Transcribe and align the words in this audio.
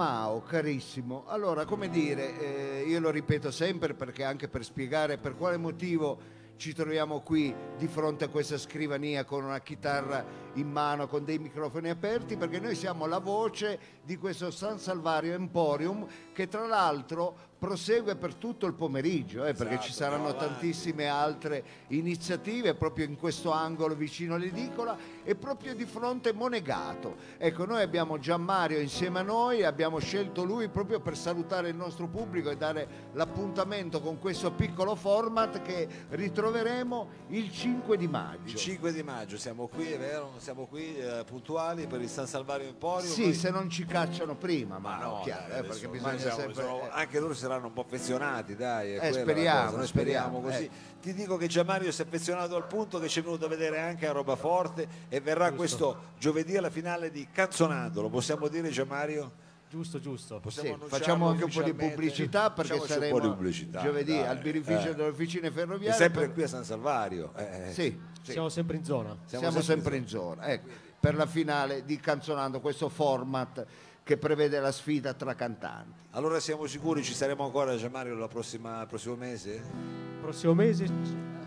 Mao, 0.00 0.40
carissimo, 0.40 1.24
allora 1.26 1.66
come 1.66 1.90
dire, 1.90 2.38
eh, 2.40 2.84
io 2.88 3.00
lo 3.00 3.10
ripeto 3.10 3.50
sempre 3.50 3.92
perché 3.92 4.24
anche 4.24 4.48
per 4.48 4.64
spiegare 4.64 5.18
per 5.18 5.36
quale 5.36 5.58
motivo 5.58 6.18
ci 6.56 6.72
troviamo 6.72 7.20
qui 7.20 7.54
di 7.76 7.86
fronte 7.86 8.24
a 8.24 8.28
questa 8.28 8.56
scrivania 8.56 9.26
con 9.26 9.44
una 9.44 9.60
chitarra 9.60 10.24
in 10.54 10.70
mano, 10.70 11.06
con 11.06 11.26
dei 11.26 11.38
microfoni 11.38 11.90
aperti, 11.90 12.38
perché 12.38 12.60
noi 12.60 12.76
siamo 12.76 13.04
la 13.04 13.18
voce 13.18 13.78
di 14.02 14.16
questo 14.16 14.50
San 14.50 14.78
Salvario 14.78 15.34
Emporium 15.34 16.06
che 16.32 16.48
tra 16.48 16.66
l'altro 16.66 17.49
prosegue 17.70 18.16
per 18.16 18.34
tutto 18.36 18.64
il 18.64 18.72
pomeriggio, 18.72 19.44
eh, 19.44 19.52
perché 19.52 19.74
Esatto, 19.74 19.86
ci 19.86 19.92
saranno 19.92 20.34
tantissime 20.34 21.08
altre 21.08 21.62
iniziative 21.88 22.74
proprio 22.74 23.04
in 23.04 23.16
questo 23.18 23.52
angolo 23.52 23.94
vicino 23.94 24.34
all'edicola 24.36 24.96
e 25.22 25.34
proprio 25.34 25.74
di 25.74 25.84
fronte 25.84 26.32
Monegato. 26.32 27.16
Ecco, 27.36 27.66
noi 27.66 27.82
abbiamo 27.82 28.18
Gianmario 28.18 28.80
insieme 28.80 29.18
a 29.18 29.22
noi, 29.22 29.62
abbiamo 29.62 29.98
scelto 29.98 30.42
lui 30.42 30.68
proprio 30.70 31.00
per 31.00 31.18
salutare 31.18 31.68
il 31.68 31.76
nostro 31.76 32.06
pubblico 32.08 32.48
e 32.48 32.56
dare 32.56 32.88
l'appuntamento 33.12 34.00
con 34.00 34.18
questo 34.18 34.52
piccolo 34.52 34.94
format 34.94 35.60
che 35.60 35.86
ritroveremo 36.08 37.08
il 37.28 37.52
5 37.52 37.96
di 37.98 38.08
maggio. 38.08 38.52
Il 38.52 38.56
5 38.56 38.90
di 38.92 39.02
maggio 39.02 39.36
siamo 39.36 39.66
qui, 39.68 39.92
è 39.92 39.98
vero? 39.98 40.32
Siamo 40.38 40.64
qui 40.66 40.96
eh, 40.96 41.24
puntuali 41.26 41.86
per 41.86 42.00
il 42.00 42.08
San 42.08 42.26
Salvario 42.26 42.68
Emporium. 42.68 43.12
Sì, 43.12 43.24
Noi- 43.24 43.34
se 43.34 43.50
non 43.50 43.68
ci 43.68 43.84
cacciano 43.84 44.34
prima, 44.34 44.78
ma, 44.78 44.96
Ma 44.96 45.04
no, 45.04 45.20
chiaro, 45.24 45.48
dai, 45.48 45.58
eh, 45.58 45.62
perché 45.64 45.88
bisogna 45.88 46.16
siamo- 46.18 46.36
sempre... 46.38 46.54
sono- 46.54 46.82
eh. 46.86 46.88
anche 46.92 47.20
loro 47.20 47.34
saranno 47.50 47.66
un 47.66 47.72
po' 47.72 47.80
affezionati, 47.80 48.54
dai. 48.54 48.92
è 48.94 49.08
Eh, 49.08 49.12
speriamo, 49.12 49.76
noi 49.76 49.86
speriamo 49.86 50.38
speriamo, 50.38 50.40
così. 50.40 50.64
eh. 50.64 50.70
Ti 51.00 51.14
dico 51.14 51.36
che 51.36 51.48
Gianmario 51.48 51.90
si 51.90 52.02
è 52.02 52.04
affezionato 52.04 52.54
al 52.54 52.66
punto 52.66 53.00
che 53.00 53.08
ci 53.08 53.18
è 53.20 53.22
venuto 53.22 53.46
a 53.46 53.48
vedere 53.48 53.80
anche 53.80 54.06
a 54.06 54.12
Roba 54.12 54.36
Forte 54.36 54.86
e 55.08 55.20
verrà 55.20 55.50
questo 55.52 56.12
giovedì 56.18 56.56
alla 56.56 56.70
finale 56.70 57.10
di 57.10 57.26
Canzonando. 57.32 58.02
Lo 58.02 58.08
possiamo 58.08 58.46
dire 58.48 58.68
Gianmario? 58.68 59.48
Giusto, 59.68 59.98
giusto. 60.00 60.38
Possiamo 60.40 60.76
Sì, 60.82 60.88
facciamo 60.88 61.28
anche 61.28 61.44
un 61.44 61.50
po' 61.50 61.62
di 61.62 61.74
pubblicità 61.74 62.50
perché 62.50 62.80
saremo 62.86 63.14
un 63.16 63.20
po' 63.20 63.26
di 63.28 63.32
pubblicità, 63.34 63.80
giovedì 63.80 64.12
dai, 64.16 64.26
al 64.26 64.38
birrificio 64.38 64.88
eh. 64.90 64.94
delle 64.94 65.08
officine 65.08 65.46
E 65.48 65.50
ferroviarie. 65.50 65.96
sempre 65.96 66.22
per- 66.26 66.32
qui 66.32 66.42
a 66.44 66.48
San 66.48 66.64
Salvario. 66.64 67.32
eh, 67.36 67.68
eh. 67.68 67.72
Sì, 67.72 67.98
sì. 68.22 68.32
Siamo 68.32 68.48
sempre 68.48 68.76
in 68.76 68.84
zona. 68.84 69.16
siamo, 69.26 69.60
sempre 69.60 69.96
in 69.96 70.06
zona. 70.08 70.46
Ecco, 70.48 70.68
per 70.98 71.14
la 71.14 71.26
finale 71.26 71.84
di 71.84 71.98
Canzonando, 71.98 72.60
questo 72.60 72.88
format 72.88 73.64
che 74.02 74.16
prevede 74.16 74.58
la 74.60 74.72
sfida 74.72 75.14
tra 75.14 75.34
cantanti. 75.34 76.08
Allora 76.10 76.40
siamo 76.40 76.66
sicuri 76.66 77.02
ci 77.02 77.14
saremo 77.14 77.44
ancora 77.44 77.76
Gianmario 77.76 78.14
la 78.14 78.28
prossima, 78.28 78.80
il 78.82 78.86
prossimo 78.86 79.14
mese? 79.14 79.62
Prossimo 80.20 80.54
mese 80.54 80.88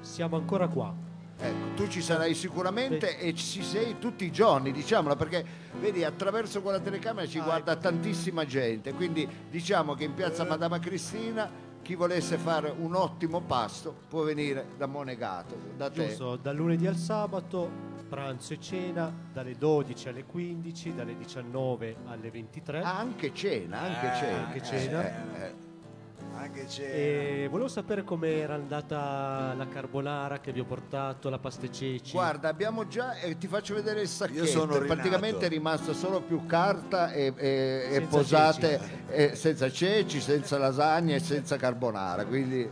siamo 0.00 0.36
ancora 0.36 0.68
qua. 0.68 0.94
Ecco, 1.38 1.74
tu 1.74 1.88
ci 1.88 2.00
sarai 2.00 2.34
sicuramente 2.34 3.18
e 3.18 3.34
ci 3.34 3.62
sei 3.62 3.98
tutti 3.98 4.24
i 4.24 4.32
giorni, 4.32 4.72
diciamolo, 4.72 5.16
perché 5.16 5.44
vedi 5.78 6.02
attraverso 6.02 6.62
quella 6.62 6.80
telecamera 6.80 7.26
ci 7.26 7.40
guarda 7.40 7.76
tantissima 7.76 8.46
gente, 8.46 8.94
quindi 8.94 9.28
diciamo 9.50 9.94
che 9.94 10.04
in 10.04 10.14
piazza 10.14 10.44
Madama 10.44 10.78
Cristina 10.78 11.50
chi 11.86 11.94
volesse 11.94 12.36
fare 12.36 12.74
un 12.76 12.96
ottimo 12.96 13.40
pasto 13.42 13.94
può 14.08 14.24
venire 14.24 14.70
da 14.76 14.86
Monegato, 14.86 15.56
da 15.76 15.88
te. 15.88 16.08
Giusto, 16.08 16.34
dal 16.34 16.56
lunedì 16.56 16.88
al 16.88 16.96
sabato, 16.96 17.70
pranzo 18.08 18.54
e 18.54 18.60
cena, 18.60 19.12
dalle 19.32 19.54
12 19.56 20.08
alle 20.08 20.24
15, 20.24 20.94
dalle 20.96 21.16
19 21.16 21.96
alle 22.06 22.28
23. 22.32 22.80
Ah, 22.82 22.98
anche 22.98 23.32
cena, 23.32 23.78
anche 23.82 24.06
Eh, 24.12 24.18
cena. 24.18 24.46
anche 24.46 24.58
Eh, 24.58 24.62
cena. 24.64 25.04
eh, 25.04 25.44
eh. 25.46 25.54
E 26.78 27.48
volevo 27.50 27.68
sapere 27.68 28.02
come 28.04 28.36
era 28.36 28.54
andata 28.54 29.54
la 29.56 29.66
carbonara 29.68 30.38
che 30.40 30.52
vi 30.52 30.60
ho 30.60 30.64
portato, 30.64 31.30
la 31.30 31.38
pasta 31.38 31.66
e 31.66 31.72
ceci. 31.72 32.12
Guarda, 32.12 32.48
abbiamo 32.48 32.86
già, 32.86 33.14
eh, 33.14 33.38
ti 33.38 33.46
faccio 33.46 33.74
vedere 33.74 34.02
il 34.02 34.08
sacchetto, 34.08 34.40
Io 34.40 34.46
sono 34.46 34.74
rinato. 34.78 34.86
praticamente 34.94 35.46
è 35.46 35.48
rimasto 35.48 35.94
solo 35.94 36.20
più 36.20 36.44
carta 36.46 37.10
e, 37.12 37.32
e- 37.36 37.88
e 37.92 38.00
posate 38.02 38.80
eh, 39.08 39.34
senza 39.34 39.70
ceci, 39.70 40.20
senza 40.20 40.58
lasagne 40.58 41.16
e 41.16 41.20
senza 41.20 41.56
carbonara, 41.56 42.24
quindi 42.26 42.68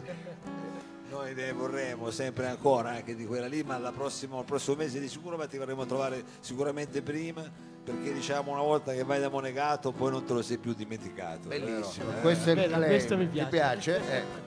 Noi 1.25 1.33
ne 1.35 1.53
vorremmo 1.53 2.11
sempre 2.11 2.47
ancora 2.49 2.91
anche 2.91 3.15
di 3.15 3.25
quella 3.25 3.47
lì, 3.47 3.62
ma 3.62 3.79
la 3.79 3.93
prossima- 3.93 4.39
il 4.41 4.45
prossimo 4.45 4.77
mese 4.77 5.01
di 5.01 5.09
sicuro 5.09 5.39
ma 5.39 5.47
ti 5.47 5.57
verremo 5.57 5.81
a 5.81 5.87
trovare 5.87 6.23
sicuramente 6.41 7.01
prima, 7.01 7.43
perché 7.83 8.12
diciamo 8.12 8.53
una 8.53 8.61
volta 8.61 8.93
che 8.93 9.05
vai 9.05 9.21
da 9.21 9.31
Monegato 9.31 9.91
poi 9.91 10.11
non 10.11 10.27
te 10.27 10.34
lo 10.34 10.43
sei 10.43 10.59
più 10.59 10.75
dimenticato. 10.75 11.49
bellissimo. 11.49 12.11
Eh, 12.11 12.21
questo 12.21 12.51
è 12.51 12.53
il 12.53 12.69
Bene, 12.69 12.87
questo 12.87 13.17
mi 13.17 13.27
Ti 13.31 13.33
piace. 13.47 13.49
piace? 13.49 13.97
Eh. 14.19 14.44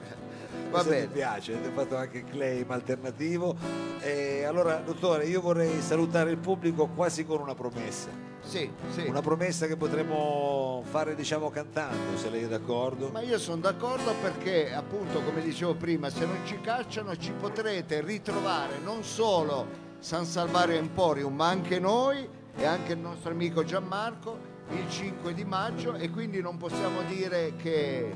Va 0.70 0.82
bene. 0.84 1.06
mi 1.06 1.12
piace, 1.12 1.54
avete 1.54 1.70
fatto 1.70 1.96
anche 1.96 2.24
claim 2.24 2.70
alternativo. 2.70 3.56
E 4.00 4.44
allora, 4.44 4.76
dottore, 4.76 5.26
io 5.26 5.40
vorrei 5.40 5.80
salutare 5.80 6.30
il 6.30 6.38
pubblico 6.38 6.88
quasi 6.88 7.24
con 7.24 7.40
una 7.40 7.54
promessa. 7.54 8.08
Sì, 8.40 8.70
sì. 8.90 9.06
Una 9.06 9.20
promessa 9.20 9.66
che 9.66 9.76
potremmo 9.76 10.82
fare, 10.88 11.14
diciamo, 11.14 11.50
cantando, 11.50 12.16
se 12.16 12.30
lei 12.30 12.44
è 12.44 12.48
d'accordo. 12.48 13.10
Ma 13.10 13.20
io 13.20 13.38
sono 13.38 13.60
d'accordo 13.60 14.14
perché, 14.22 14.72
appunto, 14.72 15.22
come 15.22 15.42
dicevo 15.42 15.74
prima, 15.74 16.10
se 16.10 16.24
non 16.24 16.38
ci 16.44 16.60
cacciano 16.60 17.16
ci 17.16 17.32
potrete 17.32 18.00
ritrovare 18.00 18.78
non 18.82 19.02
solo 19.02 19.66
San 19.98 20.24
Salvario 20.24 20.76
Emporium, 20.76 21.34
ma 21.34 21.48
anche 21.48 21.78
noi 21.78 22.28
e 22.56 22.64
anche 22.64 22.92
il 22.92 22.98
nostro 22.98 23.30
amico 23.30 23.64
Gianmarco 23.64 24.56
il 24.70 24.90
5 24.90 25.32
di 25.32 25.44
maggio 25.44 25.94
e 25.94 26.10
quindi 26.10 26.40
non 26.40 26.56
possiamo 26.56 27.02
dire 27.02 27.54
che 27.56 28.14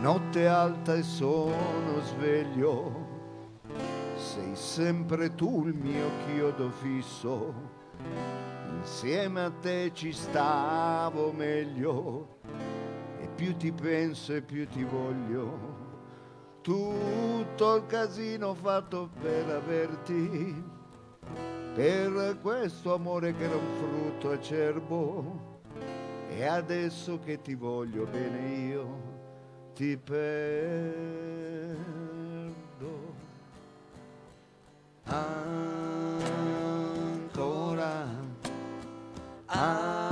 notte 0.00 0.46
alta 0.46 0.94
e 0.94 1.02
sono 1.02 2.00
sveglio. 2.02 3.08
Sei 4.16 4.56
sempre 4.56 5.34
tu 5.34 5.66
il 5.66 5.74
mio 5.74 6.08
chiodo 6.26 6.70
fisso, 6.70 7.52
insieme 8.78 9.42
a 9.42 9.50
te 9.50 9.90
ci 9.92 10.12
stavo 10.12 11.32
meglio, 11.32 12.38
e 13.20 13.28
più 13.34 13.54
ti 13.56 13.72
penso 13.72 14.34
e 14.34 14.42
più 14.42 14.66
ti 14.68 14.84
voglio. 14.84 15.78
Tutto 16.62 17.76
il 17.76 17.86
casino 17.86 18.54
fatto 18.54 19.10
per 19.20 19.48
averti, 19.50 20.64
per 21.74 22.38
questo 22.40 22.94
amore 22.94 23.34
che 23.34 23.44
era 23.44 23.56
un 23.56 23.74
frutto 23.76 24.30
acerbo, 24.30 25.60
e 26.30 26.46
adesso 26.46 27.18
che 27.18 27.40
ti 27.40 27.54
voglio 27.54 28.04
bene 28.04 28.48
io, 28.48 29.18
ti 29.80 29.96
perdo. 29.96 30.20
Ancora, 35.06 36.04
ancora, 39.46 40.04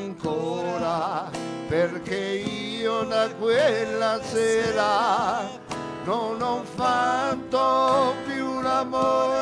ancora, 0.00 1.30
perché 1.68 2.16
io 2.16 3.04
da 3.04 3.28
quella 3.34 4.22
sera 4.22 5.50
non 6.04 6.40
ho 6.40 6.62
fatto 6.64 8.14
più 8.24 8.62
l'amore 8.62 9.41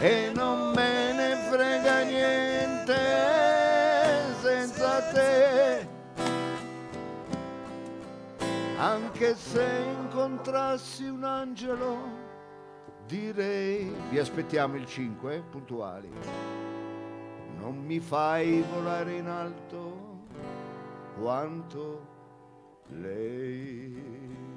e 0.00 0.32
non 0.34 0.72
me 0.74 1.12
ne 1.12 1.36
frega 1.50 2.02
niente 2.04 2.96
senza 4.40 5.02
te. 5.12 5.88
Anche 8.78 9.34
se 9.34 9.84
incontrassi 10.00 11.04
un 11.04 11.22
angelo, 11.22 11.98
direi, 13.06 13.94
vi 14.08 14.18
aspettiamo 14.18 14.76
il 14.76 14.86
5, 14.86 15.44
puntuali, 15.50 16.10
non 17.58 17.76
mi 17.76 18.00
fai 18.00 18.64
volare 18.72 19.16
in 19.16 19.26
alto 19.26 20.24
quanto 21.20 22.06
lei. 22.86 24.49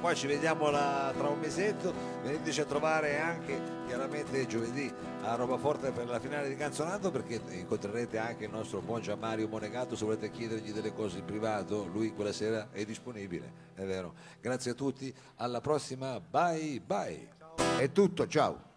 Qua, 0.00 0.14
ci 0.14 0.26
vediamo 0.26 0.70
la- 0.70 1.12
tra 1.16 1.28
un 1.28 1.38
mesetto, 1.38 1.92
veniteci 2.22 2.60
a 2.60 2.64
trovare 2.64 3.20
anche 3.20 3.60
chiaramente 3.86 4.46
giovedì 4.46 4.92
a 5.22 5.34
Roma 5.34 5.58
Forte 5.58 5.90
per 5.90 6.08
la 6.08 6.18
finale 6.18 6.48
di 6.48 6.56
Canzonando 6.56 7.10
perché 7.10 7.40
incontrerete 7.50 8.18
anche 8.18 8.44
il 8.44 8.50
nostro 8.50 8.80
buon 8.80 9.02
Gianmario 9.02 9.46
Monegato 9.48 9.96
se 9.96 10.04
volete 10.04 10.30
chiedergli 10.30 10.72
delle 10.72 10.94
cose 10.94 11.18
in 11.18 11.24
privato, 11.24 11.86
lui 11.92 12.14
quella 12.14 12.32
sera 12.32 12.68
è 12.72 12.84
disponibile, 12.84 13.52
è 13.74 13.84
vero. 13.84 14.14
Grazie 14.40 14.72
a 14.72 14.74
tutti, 14.74 15.14
alla 15.36 15.60
prossima, 15.60 16.18
bye 16.18 16.80
bye. 16.80 17.28
È 17.78 17.92
tutto, 17.92 18.26
ciao. 18.26 18.68